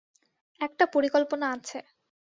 [0.61, 1.77] একটা পরিকল্পনা আছে।